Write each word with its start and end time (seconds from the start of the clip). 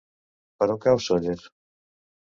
Per 0.63 0.69
on 0.75 0.81
cau 0.85 1.03
Sóller? 1.09 1.37